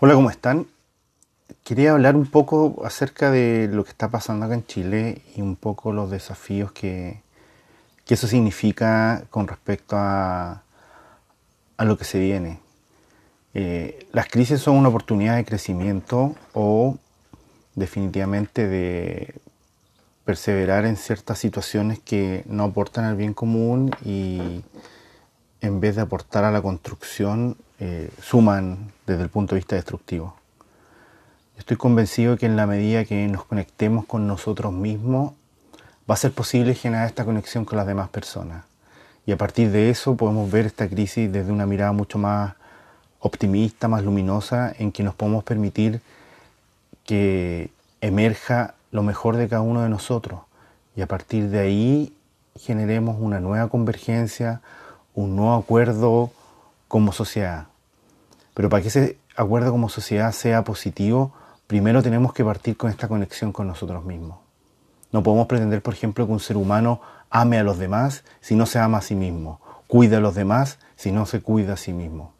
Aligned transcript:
Hola, 0.00 0.14
¿cómo 0.14 0.30
están? 0.30 0.68
Quería 1.64 1.90
hablar 1.90 2.14
un 2.14 2.26
poco 2.26 2.82
acerca 2.84 3.32
de 3.32 3.68
lo 3.72 3.82
que 3.82 3.90
está 3.90 4.08
pasando 4.08 4.46
acá 4.46 4.54
en 4.54 4.64
Chile 4.64 5.22
y 5.34 5.42
un 5.42 5.56
poco 5.56 5.92
los 5.92 6.08
desafíos 6.08 6.70
que, 6.70 7.20
eso 8.06 8.28
significa 8.28 9.24
con 9.28 9.48
respecto 9.48 9.96
a, 9.98 10.62
a 11.76 11.84
lo 11.84 11.98
que 11.98 12.04
se 12.04 12.20
viene. 12.20 12.60
Eh, 13.54 14.06
las 14.12 14.28
crisis 14.28 14.60
son 14.60 14.76
una 14.76 14.88
oportunidad 14.88 15.34
de 15.34 15.44
crecimiento 15.44 16.36
o 16.52 16.96
definitivamente 17.74 18.68
de 18.68 19.34
perseverar 20.24 20.86
en 20.86 20.96
ciertas 20.96 21.40
situaciones 21.40 21.98
que 21.98 22.44
no 22.46 22.62
aportan 22.62 23.04
al 23.04 23.16
bien 23.16 23.34
común 23.34 23.90
y 24.04 24.62
en 25.60 25.80
vez 25.80 25.96
de 25.96 26.02
aportar 26.02 26.44
a 26.44 26.50
la 26.50 26.62
construcción, 26.62 27.56
eh, 27.80 28.10
suman 28.22 28.92
desde 29.06 29.22
el 29.22 29.28
punto 29.28 29.54
de 29.54 29.60
vista 29.60 29.76
destructivo. 29.76 30.34
Estoy 31.58 31.76
convencido 31.76 32.36
que 32.36 32.46
en 32.46 32.56
la 32.56 32.66
medida 32.66 33.04
que 33.04 33.26
nos 33.28 33.44
conectemos 33.44 34.06
con 34.06 34.26
nosotros 34.26 34.72
mismos, 34.72 35.32
va 36.08 36.14
a 36.14 36.16
ser 36.16 36.32
posible 36.32 36.74
generar 36.74 37.06
esta 37.06 37.24
conexión 37.24 37.64
con 37.64 37.76
las 37.76 37.86
demás 37.86 38.08
personas. 38.08 38.64
Y 39.26 39.32
a 39.32 39.36
partir 39.36 39.70
de 39.70 39.90
eso 39.90 40.16
podemos 40.16 40.50
ver 40.50 40.66
esta 40.66 40.88
crisis 40.88 41.30
desde 41.30 41.52
una 41.52 41.66
mirada 41.66 41.92
mucho 41.92 42.18
más 42.18 42.54
optimista, 43.20 43.88
más 43.88 44.02
luminosa, 44.02 44.72
en 44.78 44.90
que 44.92 45.02
nos 45.02 45.14
podemos 45.14 45.44
permitir 45.44 46.00
que 47.04 47.70
emerja 48.00 48.74
lo 48.90 49.02
mejor 49.02 49.36
de 49.36 49.48
cada 49.48 49.62
uno 49.62 49.82
de 49.82 49.88
nosotros. 49.88 50.40
Y 50.96 51.02
a 51.02 51.06
partir 51.06 51.50
de 51.50 51.58
ahí 51.58 52.12
generemos 52.58 53.16
una 53.20 53.40
nueva 53.40 53.68
convergencia, 53.68 54.62
un 55.18 55.34
nuevo 55.34 55.54
acuerdo 55.54 56.30
como 56.86 57.12
sociedad. 57.12 57.66
Pero 58.54 58.68
para 58.68 58.82
que 58.82 58.88
ese 58.88 59.18
acuerdo 59.36 59.72
como 59.72 59.88
sociedad 59.88 60.30
sea 60.30 60.62
positivo, 60.62 61.32
primero 61.66 62.04
tenemos 62.04 62.32
que 62.32 62.44
partir 62.44 62.76
con 62.76 62.88
esta 62.88 63.08
conexión 63.08 63.52
con 63.52 63.66
nosotros 63.66 64.04
mismos. 64.04 64.38
No 65.10 65.24
podemos 65.24 65.48
pretender, 65.48 65.82
por 65.82 65.94
ejemplo, 65.94 66.24
que 66.24 66.32
un 66.32 66.38
ser 66.38 66.56
humano 66.56 67.00
ame 67.30 67.58
a 67.58 67.64
los 67.64 67.78
demás 67.78 68.22
si 68.40 68.54
no 68.54 68.64
se 68.64 68.78
ama 68.78 68.98
a 68.98 69.02
sí 69.02 69.16
mismo, 69.16 69.60
cuide 69.88 70.16
a 70.16 70.20
los 70.20 70.36
demás 70.36 70.78
si 70.94 71.10
no 71.10 71.26
se 71.26 71.40
cuida 71.40 71.72
a 71.72 71.76
sí 71.76 71.92
mismo. 71.92 72.32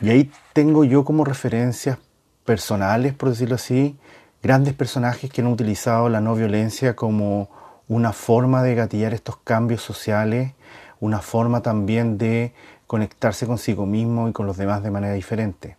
Y 0.00 0.10
ahí 0.10 0.32
tengo 0.52 0.82
yo 0.82 1.04
como 1.04 1.24
referencias 1.24 1.98
personales, 2.44 3.14
por 3.14 3.28
decirlo 3.28 3.54
así, 3.54 3.96
grandes 4.42 4.74
personajes 4.74 5.30
que 5.30 5.42
han 5.42 5.46
utilizado 5.46 6.08
la 6.08 6.20
no 6.20 6.34
violencia 6.34 6.96
como 6.96 7.50
una 7.86 8.12
forma 8.12 8.64
de 8.64 8.74
gatillar 8.74 9.14
estos 9.14 9.36
cambios 9.36 9.82
sociales, 9.82 10.54
una 11.00 11.20
forma 11.20 11.62
también 11.62 12.18
de 12.18 12.52
conectarse 12.86 13.46
consigo 13.46 13.86
mismo 13.86 14.28
y 14.28 14.32
con 14.32 14.46
los 14.46 14.56
demás 14.56 14.82
de 14.82 14.90
manera 14.90 15.14
diferente. 15.14 15.76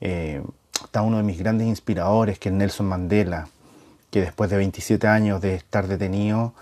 Eh, 0.00 0.42
está 0.82 1.02
uno 1.02 1.18
de 1.18 1.22
mis 1.22 1.38
grandes 1.38 1.68
inspiradores, 1.68 2.38
que 2.38 2.48
es 2.48 2.54
Nelson 2.54 2.86
Mandela, 2.86 3.48
que 4.10 4.20
después 4.20 4.50
de 4.50 4.56
27 4.56 5.06
años 5.06 5.40
de 5.40 5.54
estar 5.54 5.86
detenido, 5.86 6.54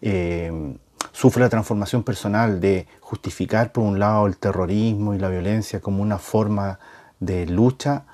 eh, 0.00 0.76
sufre 1.12 1.42
la 1.42 1.48
transformación 1.48 2.02
personal 2.02 2.60
de 2.60 2.86
justificar 3.00 3.72
por 3.72 3.84
un 3.84 3.98
lado 3.98 4.26
el 4.26 4.36
terrorismo 4.36 5.14
y 5.14 5.18
la 5.18 5.28
violencia 5.28 5.80
como 5.80 6.02
una 6.02 6.18
forma 6.18 6.78
de 7.20 7.46
lucha, 7.46 8.04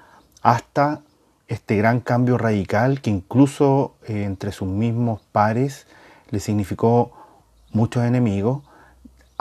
hasta 0.43 1.03
este 1.49 1.77
gran 1.77 2.01
cambio 2.01 2.39
radical 2.39 3.01
que 3.01 3.11
incluso 3.11 3.97
eh, 4.07 4.23
entre 4.25 4.53
sus 4.53 4.69
mismos 4.69 5.21
pares 5.33 5.87
le 6.31 6.39
significó 6.39 7.11
muchos 7.73 8.05
enemigos 8.05 8.63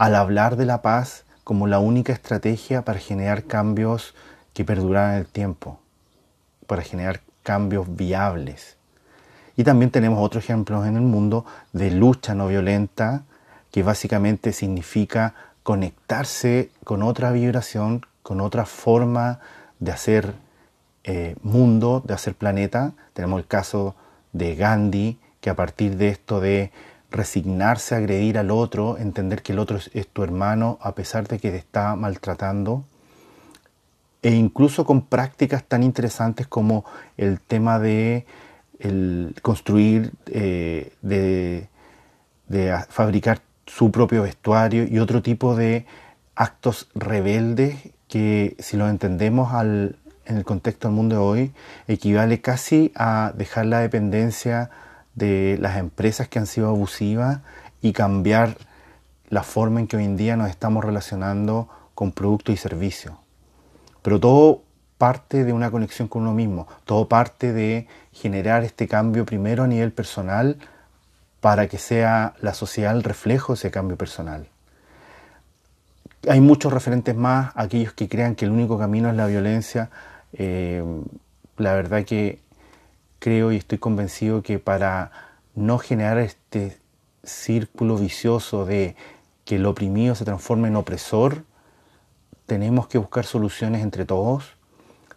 al 0.00 0.14
hablar 0.14 0.56
de 0.56 0.64
la 0.64 0.80
paz 0.80 1.26
como 1.44 1.66
la 1.66 1.78
única 1.78 2.14
estrategia 2.14 2.86
para 2.86 2.98
generar 2.98 3.44
cambios 3.44 4.14
que 4.54 4.64
perduraran 4.64 5.16
el 5.16 5.26
tiempo, 5.26 5.78
para 6.66 6.80
generar 6.80 7.20
cambios 7.42 7.94
viables. 7.96 8.78
Y 9.58 9.64
también 9.64 9.90
tenemos 9.90 10.24
otros 10.24 10.42
ejemplos 10.42 10.86
en 10.86 10.96
el 10.96 11.02
mundo 11.02 11.44
de 11.74 11.90
lucha 11.90 12.34
no 12.34 12.48
violenta, 12.48 13.24
que 13.70 13.82
básicamente 13.82 14.54
significa 14.54 15.34
conectarse 15.62 16.70
con 16.84 17.02
otra 17.02 17.30
vibración, 17.30 18.06
con 18.22 18.40
otra 18.40 18.64
forma 18.64 19.40
de 19.80 19.92
hacer 19.92 20.32
eh, 21.04 21.36
mundo, 21.42 22.02
de 22.06 22.14
hacer 22.14 22.34
planeta. 22.34 22.92
Tenemos 23.12 23.38
el 23.38 23.46
caso 23.46 23.96
de 24.32 24.56
Gandhi, 24.56 25.18
que 25.42 25.50
a 25.50 25.56
partir 25.56 25.98
de 25.98 26.08
esto 26.08 26.40
de 26.40 26.72
resignarse 27.10 27.94
a 27.94 27.98
agredir 27.98 28.38
al 28.38 28.50
otro, 28.50 28.98
entender 28.98 29.42
que 29.42 29.52
el 29.52 29.58
otro 29.58 29.78
es, 29.92 30.08
tu 30.08 30.22
hermano 30.22 30.78
a 30.80 30.94
pesar 30.94 31.28
de 31.28 31.38
que 31.38 31.50
te 31.50 31.56
está 31.56 31.96
maltratando, 31.96 32.84
e 34.22 34.32
incluso 34.32 34.84
con 34.84 35.06
prácticas 35.06 35.64
tan 35.64 35.82
interesantes 35.82 36.46
como 36.46 36.84
el 37.16 37.40
tema 37.40 37.78
de 37.78 38.26
el 38.78 39.34
construir, 39.42 40.12
eh, 40.26 40.92
de, 41.02 41.68
fabricar 42.88 43.40
su 43.66 43.90
propio 43.92 44.22
vestuario 44.22 44.84
y 44.84 44.98
otro 44.98 45.22
tipo 45.22 45.54
de 45.54 45.86
actos 46.34 46.88
rebeldes 46.94 47.76
que 48.08 48.56
si 48.58 48.76
lo 48.76 48.88
entendemos 48.88 49.52
al, 49.52 49.96
en 50.26 50.36
el 50.36 50.44
contexto 50.44 50.88
del 50.88 50.96
mundo 50.96 51.16
de 51.16 51.22
hoy 51.22 51.52
equivale 51.86 52.40
casi 52.40 52.92
a 52.96 53.32
dejar 53.36 53.66
la 53.66 53.80
dependencia 53.80 54.70
de 55.14 55.58
las 55.60 55.76
empresas 55.76 56.28
que 56.28 56.38
han 56.38 56.46
sido 56.46 56.68
abusivas 56.68 57.40
y 57.82 57.92
cambiar 57.92 58.56
la 59.28 59.42
forma 59.42 59.80
en 59.80 59.86
que 59.86 59.96
hoy 59.96 60.04
en 60.04 60.16
día 60.16 60.36
nos 60.36 60.50
estamos 60.50 60.84
relacionando 60.84 61.68
con 61.94 62.12
productos 62.12 62.54
y 62.54 62.58
servicios. 62.58 63.14
Pero 64.02 64.18
todo 64.18 64.62
parte 64.98 65.44
de 65.44 65.52
una 65.52 65.70
conexión 65.70 66.08
con 66.08 66.22
uno 66.22 66.34
mismo, 66.34 66.66
todo 66.84 67.08
parte 67.08 67.52
de 67.52 67.86
generar 68.12 68.64
este 68.64 68.86
cambio 68.86 69.24
primero 69.24 69.62
a 69.64 69.66
nivel 69.66 69.92
personal 69.92 70.58
para 71.40 71.68
que 71.68 71.78
sea 71.78 72.34
la 72.40 72.52
sociedad 72.54 72.94
el 72.94 73.02
reflejo 73.02 73.54
de 73.54 73.58
ese 73.58 73.70
cambio 73.70 73.96
personal. 73.96 74.46
Hay 76.28 76.40
muchos 76.40 76.72
referentes 76.72 77.16
más, 77.16 77.52
aquellos 77.54 77.94
que 77.94 78.08
crean 78.08 78.34
que 78.34 78.44
el 78.44 78.50
único 78.50 78.78
camino 78.78 79.08
es 79.08 79.16
la 79.16 79.26
violencia. 79.26 79.88
Eh, 80.34 80.84
la 81.56 81.72
verdad 81.72 82.04
que 82.04 82.40
creo 83.20 83.52
y 83.52 83.56
estoy 83.56 83.78
convencido 83.78 84.42
que 84.42 84.58
para 84.58 85.12
no 85.54 85.78
generar 85.78 86.18
este 86.18 86.78
círculo 87.22 87.96
vicioso 87.96 88.64
de 88.64 88.96
que 89.44 89.56
el 89.56 89.66
oprimido 89.66 90.14
se 90.14 90.24
transforme 90.24 90.68
en 90.68 90.76
opresor, 90.76 91.44
tenemos 92.46 92.88
que 92.88 92.98
buscar 92.98 93.24
soluciones 93.24 93.82
entre 93.82 94.06
todos, 94.06 94.56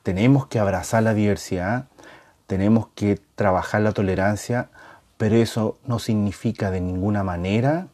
tenemos 0.03 0.45
que 0.47 0.59
abrazar 0.59 1.01
la 1.01 1.13
diversidad, 1.13 1.87
tenemos 2.45 2.87
que 2.93 3.19
trabajar 3.35 3.81
la 3.81 3.93
tolerancia, 3.93 4.69
pero 5.17 5.35
eso 5.35 5.77
no 5.85 5.97
significa 5.97 6.69
de 6.71 6.81
ninguna 6.81 7.23
manera 7.23 7.87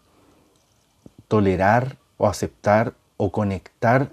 tolerar 1.28 1.98
o 2.18 2.28
aceptar 2.28 2.94
o 3.18 3.32
conectar 3.32 4.10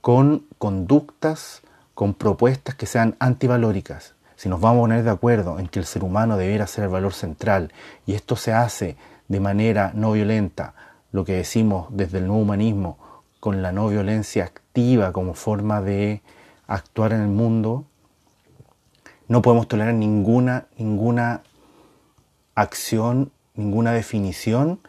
con 0.00 0.44
conductas, 0.58 1.62
con 1.94 2.14
propuestas 2.14 2.74
que 2.74 2.86
sean 2.86 3.14
antivalóricas 3.20 4.14
si 4.36 4.48
nos 4.48 4.60
vamos 4.60 4.78
a 4.78 4.82
poner 4.82 5.04
de 5.04 5.10
acuerdo 5.10 5.58
en 5.58 5.68
que 5.68 5.78
el 5.78 5.84
ser 5.84 6.04
humano 6.04 6.36
debiera 6.36 6.66
ser 6.66 6.84
el 6.84 6.90
valor 6.90 7.12
central 7.12 7.72
y 8.06 8.14
esto 8.14 8.36
se 8.36 8.52
hace 8.52 8.96
de 9.28 9.40
manera 9.40 9.92
no 9.94 10.12
violenta, 10.12 10.74
lo 11.12 11.24
que 11.24 11.34
decimos 11.34 11.86
desde 11.90 12.18
el 12.18 12.26
nuevo 12.26 12.42
humanismo, 12.42 12.98
con 13.40 13.62
la 13.62 13.72
no 13.72 13.88
violencia 13.88 14.44
activa 14.44 15.12
como 15.12 15.34
forma 15.34 15.80
de 15.80 16.22
actuar 16.66 17.12
en 17.12 17.20
el 17.20 17.28
mundo, 17.28 17.84
no 19.28 19.42
podemos 19.42 19.68
tolerar 19.68 19.94
ninguna, 19.94 20.66
ninguna 20.76 21.42
acción, 22.54 23.32
ninguna 23.54 23.92
definición 23.92 24.80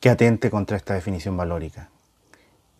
que 0.00 0.10
atente 0.10 0.50
contra 0.50 0.76
esta 0.76 0.94
definición 0.94 1.36
valórica. 1.36 1.90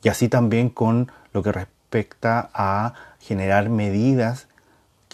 Y 0.02 0.08
así 0.08 0.28
también 0.28 0.70
con 0.70 1.10
lo 1.32 1.42
que 1.42 1.52
respecta 1.52 2.50
a 2.52 2.94
generar 3.20 3.70
medidas 3.70 4.49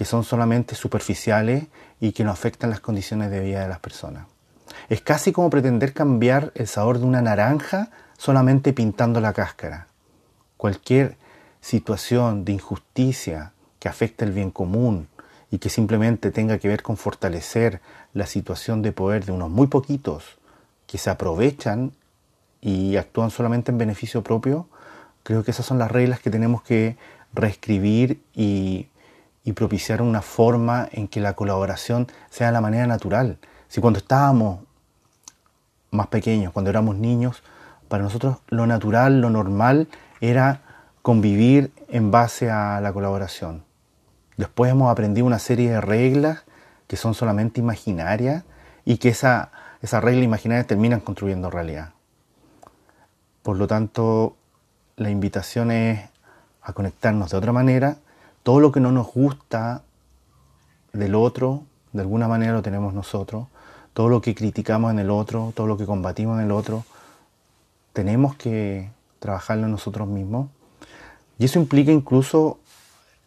que 0.01 0.07
son 0.07 0.25
solamente 0.25 0.75
superficiales 0.77 1.67
y 2.01 2.13
que 2.13 2.25
no 2.25 2.31
afectan 2.31 2.71
las 2.71 2.81
condiciones 2.81 3.31
de 3.31 3.41
vida 3.41 3.61
de 3.61 3.69
las 3.69 3.81
personas. 3.81 4.25
Es 4.89 5.03
casi 5.03 5.31
como 5.31 5.51
pretender 5.51 5.93
cambiar 5.93 6.53
el 6.55 6.69
sabor 6.69 7.01
de 7.01 7.05
una 7.05 7.21
naranja 7.21 7.91
solamente 8.17 8.73
pintando 8.73 9.21
la 9.21 9.35
cáscara. 9.35 9.89
Cualquier 10.57 11.19
situación 11.61 12.47
de 12.47 12.53
injusticia 12.53 13.53
que 13.79 13.91
afecte 13.91 14.25
el 14.25 14.33
bien 14.33 14.51
común 14.51 15.07
y 15.51 15.59
que 15.59 15.69
simplemente 15.69 16.31
tenga 16.31 16.57
que 16.57 16.69
ver 16.69 16.83
con 16.83 16.97
fortalecer 16.97 17.83
la 18.15 18.25
situación 18.25 18.81
de 18.81 18.93
poder 18.93 19.27
de 19.27 19.33
unos 19.33 19.51
muy 19.51 19.67
poquitos 19.67 20.39
que 20.87 20.97
se 20.97 21.11
aprovechan 21.11 21.93
y 22.63 22.97
actúan 22.97 23.31
solamente 23.31 23.71
en 23.71 23.77
beneficio 23.77 24.23
propio, 24.23 24.67
creo 25.25 25.45
que 25.45 25.51
esas 25.51 25.67
son 25.67 25.79
las 25.79 25.93
reglas 25.93 26.21
que 26.21 26.31
tenemos 26.31 26.63
que 26.63 26.97
reescribir 27.35 28.23
y 28.35 28.87
y 29.45 29.53
propiciar 29.53 30.03
una 30.03 30.23
forma 30.23 30.89
en 30.93 31.09
que 31.09 31.21
la 31.21 31.35
colaboración 31.35 32.09
sea 32.31 32.49
de 32.49 32.53
la 32.53 32.61
manera 32.61 32.87
natural. 32.87 33.39
Si 33.69 33.81
cuando 33.81 33.99
estábamos 33.99 34.61
más 35.91 36.09
pequeños, 36.09 36.53
cuando 36.53 36.71
éramos 36.71 36.97
niños, 36.97 37.43
para 37.89 38.05
nosotros 38.05 38.39
lo 38.49 38.67
natural, 38.67 39.21
lo 39.21 39.31
normal 39.31 39.89
era 40.21 40.63
convivir 41.03 41.73
en 41.89 42.11
base 42.11 42.51
a 42.51 42.81
la 42.81 42.93
colaboración. 42.93 43.65
Después 44.37 44.71
hemos 44.71 44.91
aprendido 44.91 45.27
una 45.27 45.39
serie 45.39 45.71
de 45.71 45.81
reglas 45.81 46.45
que 46.87 46.97
son 46.97 47.15
solamente 47.15 47.61
imaginarias 47.61 48.45
y 48.85 48.99
que 48.99 49.11
esa, 49.11 49.51
esa 49.83 50.01
regla 50.01 50.23
imaginaria 50.23 50.67
terminan 50.67 51.01
construyendo 51.01 51.51
realidad. 51.51 51.93
Por 53.43 53.57
lo 53.57 53.67
tanto, 53.67 54.37
la 54.97 55.11
invitación 55.11 55.71
es 55.71 56.09
a 56.63 56.73
conectarnos 56.73 57.31
de 57.31 57.37
otra 57.37 57.53
manera. 57.53 57.97
Todo 58.43 58.61
lo 58.61 58.73
que 58.73 58.81
no 58.81 58.91
nos 58.93 59.13
gusta 59.13 59.83
del 60.93 61.15
otro, 61.15 61.65
de 61.93 62.01
alguna 62.01 62.29
manera 62.29 62.53
lo 62.53 62.63
tenemos 62.63 62.95
nosotros. 62.95 63.47
Todo 63.93 64.09
lo 64.09 64.21
que 64.21 64.35
criticamos 64.35 64.91
en 64.93 64.99
el 64.99 65.11
otro, 65.11 65.53
todo 65.55 65.67
lo 65.67 65.77
que 65.77 65.87
combatimos 65.87 66.39
en 66.39 66.47
el 66.47 66.53
otro, 66.53 66.85
tenemos 67.93 68.37
que 68.37 68.91
trabajarlo 69.19 69.69
nosotros 69.69 70.09
mismos. 70.09 70.49
Y 71.39 71.45
eso 71.45 71.59
implica 71.59 71.93
incluso 71.93 72.59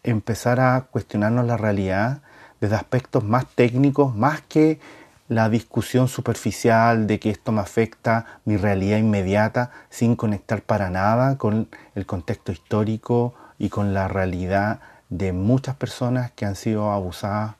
empezar 0.03 0.59
a 0.59 0.81
cuestionarnos 0.89 1.45
la 1.45 1.57
realidad 1.57 2.21
desde 2.59 2.75
aspectos 2.75 3.23
más 3.23 3.45
técnicos, 3.47 4.15
más 4.15 4.41
que 4.41 4.79
la 5.27 5.49
discusión 5.49 6.07
superficial 6.07 7.07
de 7.07 7.19
que 7.19 7.29
esto 7.29 7.51
me 7.51 7.61
afecta 7.61 8.39
mi 8.45 8.57
realidad 8.57 8.97
inmediata 8.97 9.71
sin 9.89 10.15
conectar 10.15 10.61
para 10.61 10.89
nada 10.89 11.37
con 11.37 11.67
el 11.95 12.05
contexto 12.05 12.51
histórico 12.51 13.33
y 13.57 13.69
con 13.69 13.93
la 13.93 14.07
realidad 14.07 14.79
de 15.17 15.31
muchas 15.31 15.75
personas 15.75 16.31
que 16.31 16.47
han 16.47 16.55
sido 16.55 16.91
abusadas 16.91 17.53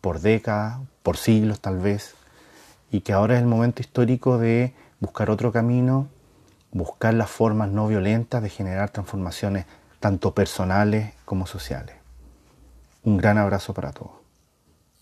por 0.00 0.20
décadas, 0.20 0.78
por 1.02 1.18
siglos 1.18 1.60
tal 1.60 1.78
vez, 1.78 2.14
y 2.90 3.02
que 3.02 3.12
ahora 3.12 3.34
es 3.34 3.42
el 3.42 3.46
momento 3.46 3.82
histórico 3.82 4.38
de 4.38 4.72
buscar 5.00 5.28
otro 5.28 5.52
camino, 5.52 6.08
buscar 6.72 7.12
las 7.12 7.28
formas 7.28 7.68
no 7.68 7.86
violentas 7.88 8.42
de 8.42 8.48
generar 8.48 8.88
transformaciones 8.88 9.66
tanto 10.00 10.32
personales 10.34 11.12
como 11.26 11.46
sociales. 11.46 11.94
Un 13.02 13.18
gran 13.18 13.36
abrazo 13.36 13.74
para 13.74 13.92
todos. 13.92 14.23